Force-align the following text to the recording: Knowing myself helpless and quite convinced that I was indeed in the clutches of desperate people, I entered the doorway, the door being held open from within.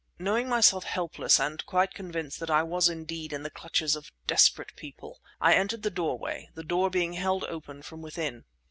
Knowing 0.17 0.49
myself 0.49 0.83
helpless 0.83 1.39
and 1.39 1.63
quite 1.67 1.93
convinced 1.93 2.39
that 2.39 2.49
I 2.49 2.63
was 2.63 2.89
indeed 2.89 3.31
in 3.31 3.43
the 3.43 3.51
clutches 3.51 3.95
of 3.95 4.11
desperate 4.25 4.75
people, 4.75 5.19
I 5.39 5.53
entered 5.53 5.83
the 5.83 5.91
doorway, 5.91 6.49
the 6.55 6.63
door 6.63 6.89
being 6.89 7.13
held 7.13 7.43
open 7.43 7.83
from 7.83 8.01
within. 8.01 8.45